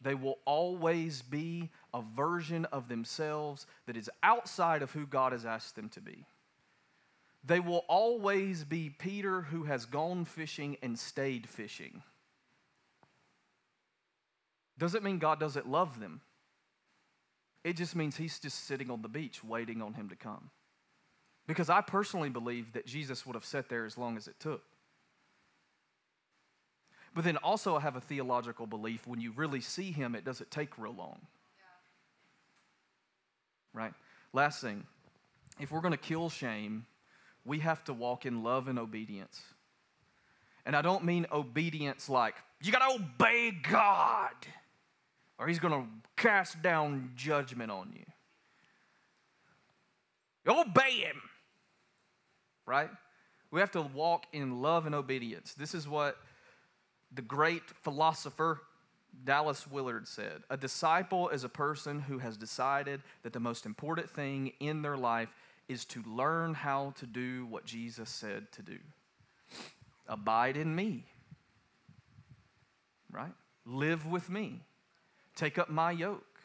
[0.00, 5.44] They will always be a version of themselves that is outside of who God has
[5.44, 6.24] asked them to be.
[7.44, 12.02] They will always be Peter who has gone fishing and stayed fishing.
[14.78, 16.20] Doesn't mean God doesn't love them.
[17.64, 20.50] It just means he's just sitting on the beach waiting on him to come.
[21.46, 24.62] Because I personally believe that Jesus would have sat there as long as it took.
[27.14, 30.50] But then also, I have a theological belief when you really see him, it doesn't
[30.50, 31.18] take real long.
[33.74, 33.82] Yeah.
[33.82, 33.92] Right?
[34.32, 34.84] Last thing
[35.58, 36.86] if we're going to kill shame,
[37.44, 39.42] we have to walk in love and obedience.
[40.64, 44.34] And I don't mean obedience like, you got to obey God,
[45.38, 48.04] or he's going to cast down judgment on you.
[50.46, 51.20] Obey him,
[52.66, 52.90] right?
[53.50, 55.54] We have to walk in love and obedience.
[55.54, 56.16] This is what
[57.12, 58.60] the great philosopher
[59.24, 64.10] Dallas Willard said A disciple is a person who has decided that the most important
[64.10, 65.34] thing in their life
[65.68, 68.78] is to learn how to do what Jesus said to do.
[70.06, 71.04] Abide in me,
[73.10, 73.32] right?
[73.66, 74.60] Live with me.
[75.36, 76.40] Take up my yoke,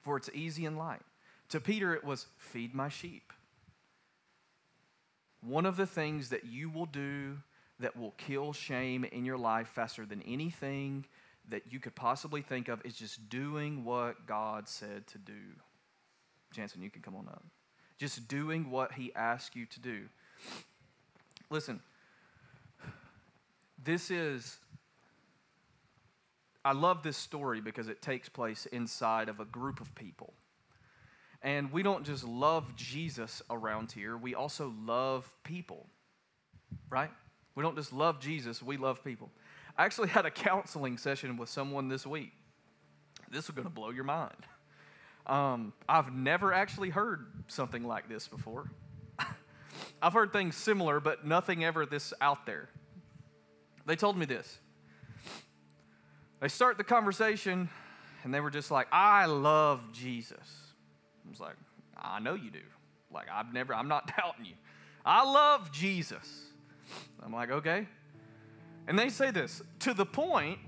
[0.00, 1.02] for it's easy and light.
[1.50, 3.32] To Peter, it was feed my sheep.
[5.42, 7.38] One of the things that you will do
[7.80, 11.04] that will kill shame in your life faster than anything
[11.48, 15.32] that you could possibly think of is just doing what God said to do.
[16.52, 17.44] Jansen, you can come on up.
[17.98, 20.02] Just doing what He asked you to do.
[21.50, 21.80] Listen,
[23.82, 24.58] this is,
[26.64, 30.32] I love this story because it takes place inside of a group of people.
[31.42, 35.86] And we don't just love Jesus around here, we also love people,
[36.90, 37.10] right?
[37.60, 39.28] We don't just love Jesus, we love people.
[39.76, 42.32] I actually had a counseling session with someone this week.
[43.30, 44.46] This is going to blow your mind.
[45.26, 48.70] Um, I've never actually heard something like this before.
[50.02, 52.70] I've heard things similar, but nothing ever this out there.
[53.84, 54.58] They told me this.
[56.40, 57.68] They start the conversation,
[58.24, 60.72] and they were just like, I love Jesus.
[61.26, 61.56] I was like,
[61.94, 62.62] I know you do.
[63.12, 64.54] Like, I've never, I'm not doubting you.
[65.04, 66.46] I love Jesus.
[67.22, 67.86] I'm like, okay.
[68.86, 70.58] And they say this to the point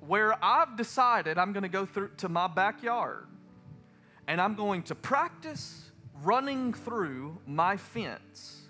[0.00, 3.26] where I've decided I'm going to go through to my backyard
[4.26, 5.90] and I'm going to practice
[6.22, 8.62] running through my fence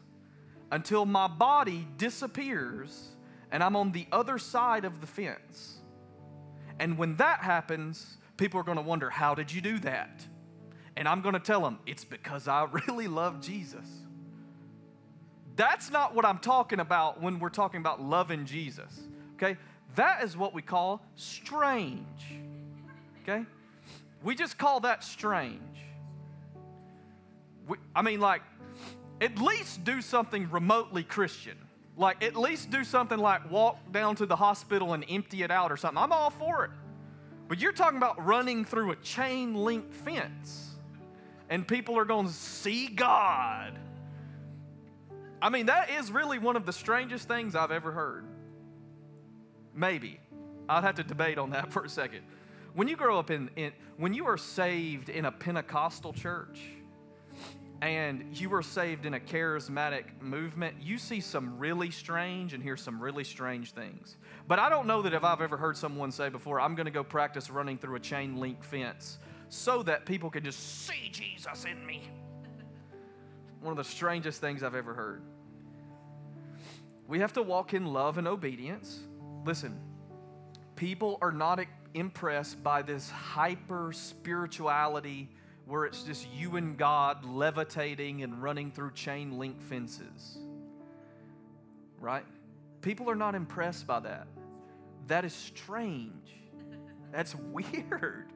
[0.71, 3.11] until my body disappears
[3.51, 5.79] and I'm on the other side of the fence.
[6.79, 10.27] And when that happens, people are going to wonder, How did you do that?
[10.97, 13.87] And I'm going to tell them, It's because I really love Jesus.
[15.57, 19.01] That's not what I'm talking about when we're talking about loving Jesus.
[19.35, 19.57] Okay?
[19.95, 22.07] That is what we call strange.
[23.23, 23.45] Okay?
[24.23, 25.61] We just call that strange.
[27.67, 28.43] We, I mean, like,
[29.21, 31.57] at least do something remotely Christian.
[31.97, 35.73] Like, at least do something like walk down to the hospital and empty it out
[35.73, 35.97] or something.
[35.97, 36.71] I'm all for it.
[37.49, 40.75] But you're talking about running through a chain link fence,
[41.49, 43.79] and people are going to see God
[45.41, 48.25] I mean, that is really one of the strangest things I've ever heard.
[49.75, 50.21] Maybe.
[50.69, 52.23] I'd have to debate on that for a second.
[52.75, 56.61] When you grow up in, in when you are saved in a Pentecostal church
[57.81, 62.77] and you are saved in a charismatic movement, you see some really strange and hear
[62.77, 64.17] some really strange things.
[64.49, 66.93] But I don't know that if I've ever heard someone say before, I'm going to
[66.93, 69.19] go practice running through a chain link fence
[69.49, 72.11] so that people can just see Jesus in me
[73.67, 75.23] one of the strangest things I've ever heard.
[77.09, 79.01] We have to walk in love and obedience.
[79.45, 79.77] Listen,
[80.77, 81.61] people are not
[81.93, 85.29] impressed by this hyper spirituality
[85.65, 90.39] where it's just you and God levitating and running through chain link fences.
[91.99, 92.25] Right?
[92.83, 94.29] People are not impressed by that.
[95.09, 96.37] That is strange.
[97.11, 98.33] That's weird.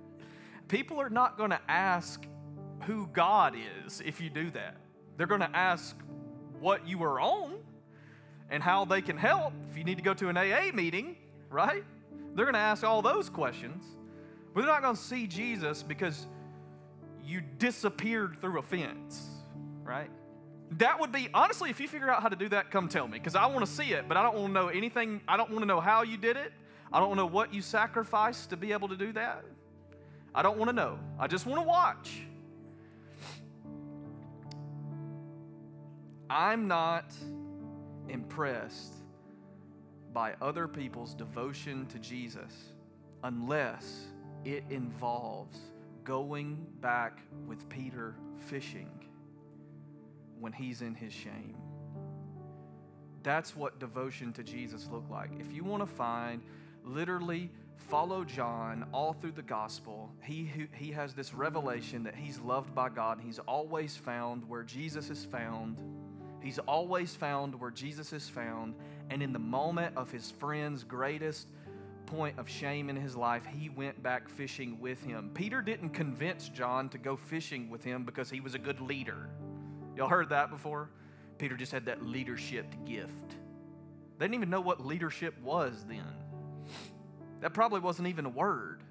[0.67, 2.27] People are not going to ask
[2.83, 3.55] who God
[3.87, 4.77] is if you do that.
[5.21, 5.95] They're going to ask
[6.61, 7.57] what you are on
[8.49, 11.15] and how they can help if you need to go to an AA meeting,
[11.51, 11.85] right?
[12.35, 13.85] They're going to ask all those questions.
[14.55, 16.27] But they're not going to see Jesus because
[17.23, 19.29] you disappeared through a fence,
[19.85, 20.09] right?
[20.79, 23.19] That would be, honestly, if you figure out how to do that, come tell me
[23.19, 25.21] because I want to see it, but I don't want to know anything.
[25.29, 26.51] I don't want to know how you did it.
[26.91, 29.45] I don't want to know what you sacrificed to be able to do that.
[30.35, 30.99] I don't want to know.
[31.19, 32.23] I just want to watch.
[36.31, 37.13] I'm not
[38.09, 38.95] impressed
[40.13, 42.53] by other people's devotion to Jesus
[43.25, 44.07] unless
[44.45, 45.59] it involves
[46.05, 48.89] going back with Peter fishing
[50.39, 51.57] when he's in his shame.
[53.25, 55.31] That's what devotion to Jesus looked like.
[55.41, 56.43] If you want to find
[56.85, 62.73] literally follow John all through the gospel, he, he has this revelation that he's loved
[62.73, 63.21] by God.
[63.21, 65.83] He's always found where Jesus is found.
[66.43, 68.75] He's always found where Jesus is found.
[69.11, 71.49] And in the moment of his friend's greatest
[72.07, 75.31] point of shame in his life, he went back fishing with him.
[75.35, 79.31] Peter didn't convince John to go fishing with him because he was a good leader.
[79.97, 80.91] Y'all heard that before?
[81.39, 83.37] Peter just had that leadership gift.
[84.19, 86.05] They didn't even know what leadership was then.
[87.41, 88.83] That probably wasn't even a word.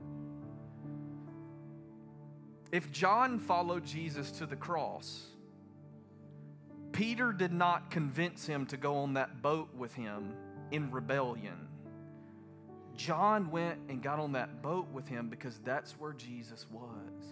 [2.71, 5.25] If John followed Jesus to the cross,
[6.99, 10.33] Peter did not convince him to go on that boat with him
[10.71, 11.69] in rebellion.
[12.97, 17.23] John went and got on that boat with him because that's where Jesus was.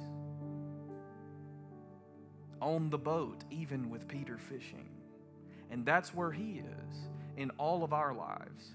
[2.61, 4.87] On the boat, even with Peter fishing.
[5.69, 8.73] And that's where He is in all of our lives,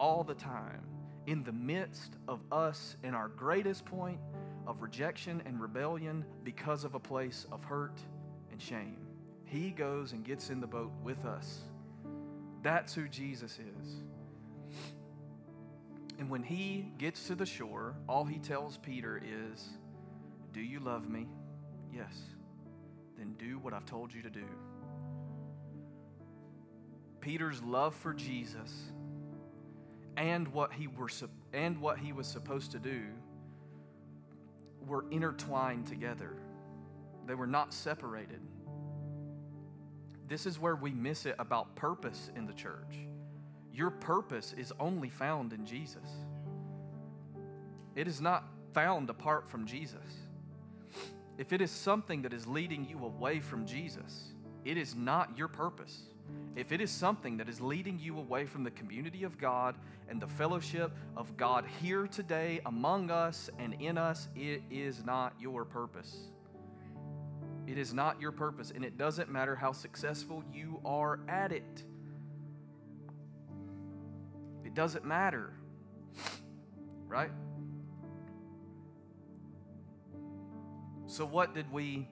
[0.00, 0.82] all the time,
[1.28, 4.18] in the midst of us in our greatest point
[4.66, 8.00] of rejection and rebellion because of a place of hurt
[8.50, 9.05] and shame.
[9.46, 11.60] He goes and gets in the boat with us.
[12.62, 13.96] That's who Jesus is.
[16.18, 19.68] And when he gets to the shore, all he tells Peter is,
[20.52, 21.28] Do you love me?
[21.94, 22.14] Yes.
[23.16, 24.44] Then do what I've told you to do.
[27.20, 28.72] Peter's love for Jesus
[30.16, 31.10] and what he were
[31.52, 33.02] and what he was supposed to do
[34.86, 36.36] were intertwined together.
[37.26, 38.40] They were not separated.
[40.28, 43.06] This is where we miss it about purpose in the church.
[43.72, 46.08] Your purpose is only found in Jesus.
[47.94, 50.00] It is not found apart from Jesus.
[51.38, 54.32] If it is something that is leading you away from Jesus,
[54.64, 56.02] it is not your purpose
[56.54, 59.74] if it is something that is leading you away from the community of God
[60.08, 65.34] and the fellowship of God here today among us and in us, it is not
[65.38, 66.16] your purpose.
[67.66, 71.82] It is not your purpose, and it doesn't matter how successful you are at it.
[74.64, 75.52] It doesn't matter,
[77.08, 77.30] right?
[81.06, 82.08] So, what did we,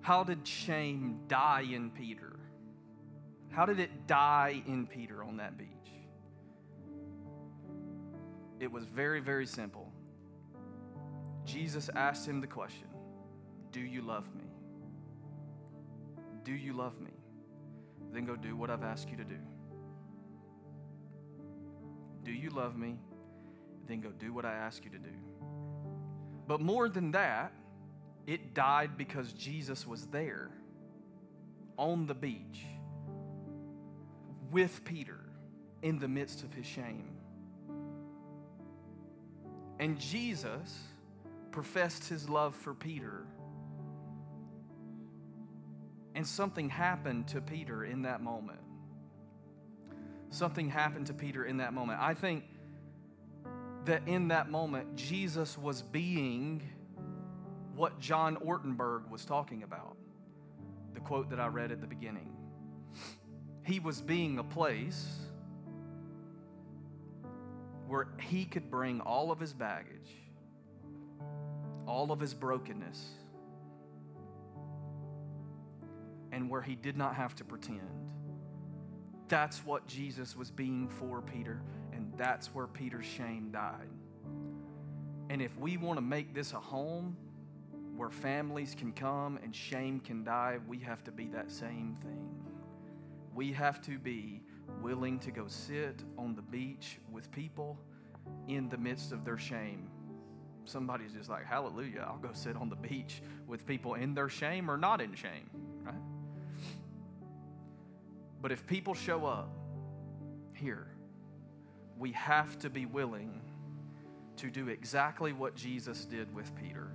[0.00, 2.38] how did shame die in Peter?
[3.50, 5.68] How did it die in Peter on that beach?
[8.60, 9.92] It was very, very simple.
[11.44, 12.91] Jesus asked him the question
[13.72, 14.44] Do you love me?
[16.44, 17.10] Do you love me?
[18.12, 19.38] Then go do what I've asked you to do.
[22.24, 22.98] Do you love me?
[23.88, 25.14] Then go do what I ask you to do.
[26.46, 27.52] But more than that,
[28.26, 30.50] it died because Jesus was there
[31.76, 32.66] on the beach
[34.50, 35.18] with Peter
[35.82, 37.10] in the midst of his shame.
[39.80, 40.78] And Jesus
[41.50, 43.26] professed his love for Peter.
[46.14, 48.60] And something happened to Peter in that moment.
[50.30, 52.00] Something happened to Peter in that moment.
[52.00, 52.44] I think
[53.84, 56.62] that in that moment, Jesus was being
[57.74, 59.96] what John Ortberg was talking about.
[60.94, 62.32] The quote that I read at the beginning
[63.64, 65.06] he was being a place
[67.86, 70.10] where he could bring all of his baggage,
[71.86, 73.10] all of his brokenness,
[76.32, 77.80] and where he did not have to pretend.
[79.28, 81.62] That's what Jesus was being for Peter,
[81.92, 83.88] and that's where Peter's shame died.
[85.30, 87.16] And if we want to make this a home
[87.96, 92.42] where families can come and shame can die, we have to be that same thing
[93.34, 94.42] we have to be
[94.80, 97.78] willing to go sit on the beach with people
[98.48, 99.88] in the midst of their shame.
[100.64, 104.70] Somebody's just like, Hallelujah, I'll go sit on the beach with people in their shame
[104.70, 105.50] or not in shame?
[108.42, 109.48] But if people show up
[110.52, 110.88] here,
[111.96, 113.40] we have to be willing
[114.38, 116.88] to do exactly what Jesus did with Peter.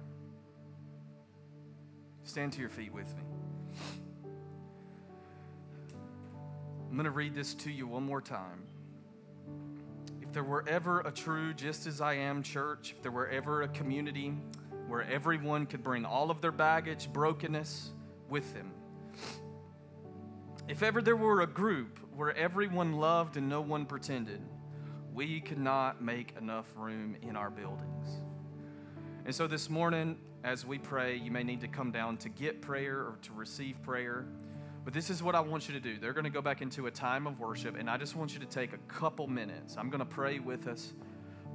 [2.23, 3.23] Stand to your feet with me.
[6.89, 8.63] I'm going to read this to you one more time.
[10.21, 13.61] If there were ever a true just as I am church, if there were ever
[13.61, 14.33] a community
[14.87, 17.91] where everyone could bring all of their baggage, brokenness
[18.29, 18.71] with them,
[20.67, 24.41] if ever there were a group where everyone loved and no one pretended,
[25.13, 28.07] we could not make enough room in our buildings.
[29.25, 32.61] And so this morning, as we pray, you may need to come down to get
[32.61, 34.25] prayer or to receive prayer.
[34.83, 35.99] But this is what I want you to do.
[35.99, 38.39] They're going to go back into a time of worship, and I just want you
[38.41, 39.75] to take a couple minutes.
[39.77, 40.93] I'm going to pray with us,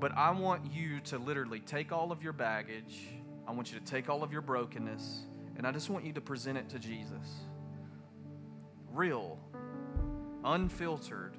[0.00, 3.08] but I want you to literally take all of your baggage.
[3.46, 6.20] I want you to take all of your brokenness, and I just want you to
[6.20, 7.26] present it to Jesus.
[8.92, 9.38] Real,
[10.44, 11.36] unfiltered,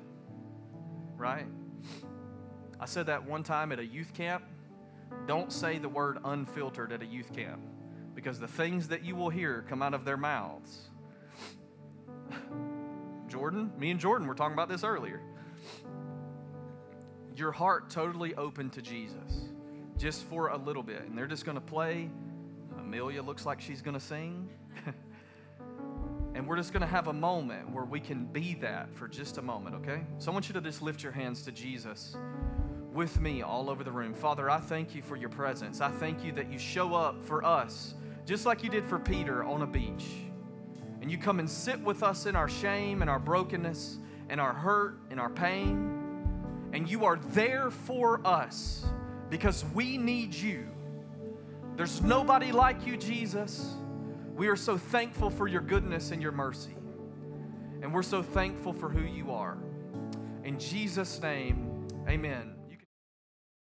[1.16, 1.48] right?
[2.80, 4.44] I said that one time at a youth camp.
[5.28, 7.62] Don't say the word unfiltered at a youth camp
[8.16, 10.90] because the things that you will hear come out of their mouths
[13.28, 15.22] Jordan, me and Jordan were talking about this earlier.
[17.36, 19.50] Your heart totally open to Jesus
[19.98, 21.04] just for a little bit.
[21.04, 22.10] And they're just going to play.
[22.78, 24.50] Amelia looks like she's going to sing.
[26.36, 29.38] and we're just going to have a moment where we can be that for just
[29.38, 30.02] a moment, okay?
[30.18, 32.16] So I want you to just lift your hands to Jesus
[32.92, 34.14] with me all over the room.
[34.14, 35.82] Father, I thank you for your presence.
[35.82, 39.44] I thank you that you show up for us just like you did for Peter
[39.44, 40.06] on a beach
[41.02, 43.98] and you come and sit with us in our shame and our brokenness
[44.30, 46.00] and our hurt and our pain.
[46.72, 48.86] And you are there for us
[49.30, 50.66] because we need you.
[51.76, 53.76] There's nobody like you, Jesus.
[54.36, 56.76] We are so thankful for your goodness and your mercy.
[57.82, 59.58] And we're so thankful for who you are.
[60.44, 62.53] In Jesus' name, amen.